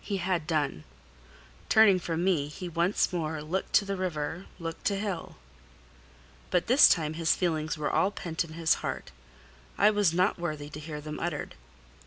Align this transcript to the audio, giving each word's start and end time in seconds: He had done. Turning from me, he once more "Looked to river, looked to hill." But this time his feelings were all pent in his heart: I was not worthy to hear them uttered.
He 0.00 0.16
had 0.16 0.46
done. 0.46 0.84
Turning 1.68 1.98
from 1.98 2.24
me, 2.24 2.48
he 2.48 2.70
once 2.70 3.12
more 3.12 3.42
"Looked 3.42 3.74
to 3.74 3.94
river, 3.96 4.46
looked 4.58 4.86
to 4.86 4.96
hill." 4.96 5.36
But 6.50 6.68
this 6.68 6.88
time 6.88 7.12
his 7.12 7.36
feelings 7.36 7.76
were 7.76 7.90
all 7.92 8.10
pent 8.10 8.44
in 8.44 8.54
his 8.54 8.76
heart: 8.80 9.10
I 9.76 9.90
was 9.90 10.14
not 10.14 10.38
worthy 10.38 10.70
to 10.70 10.80
hear 10.80 11.02
them 11.02 11.20
uttered. 11.20 11.54